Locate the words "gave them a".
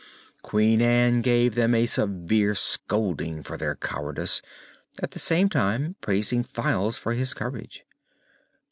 1.21-1.85